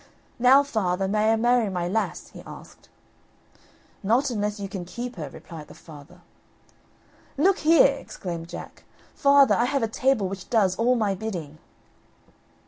[0.39, 2.89] "Now, father, may I marry my lass?" he asked.
[4.01, 6.21] "Not unless you can keep her," replied the father.
[7.37, 8.83] "Look here!" exclaimed Jack.
[9.13, 11.59] "Father, I have a table which does all my bidding."